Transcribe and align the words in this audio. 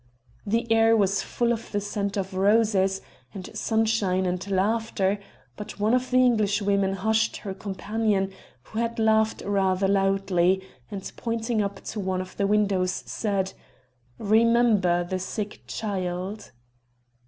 The 0.47 0.65
air 0.71 0.97
was 0.97 1.21
full 1.21 1.51
of 1.51 1.71
the 1.71 1.79
scent 1.79 2.17
of 2.17 2.33
roses, 2.33 3.01
and 3.35 3.55
sunshine, 3.55 4.25
and 4.25 4.49
laughter; 4.49 5.19
but 5.55 5.79
one 5.79 5.93
of 5.93 6.09
the 6.09 6.17
Englishwomen 6.25 6.93
hushed 6.93 7.37
her 7.37 7.53
companion 7.53 8.33
who 8.63 8.79
had 8.79 8.97
laughed 8.97 9.43
rather 9.45 9.87
loudly 9.87 10.63
and 10.89 11.11
pointing 11.17 11.61
up 11.61 11.83
to 11.83 11.99
one 11.99 12.19
of 12.19 12.35
the 12.37 12.47
windows 12.47 13.03
said: 13.05 13.53
"Remember 14.17 15.03
the 15.03 15.19
sick 15.19 15.61
child." 15.67 16.51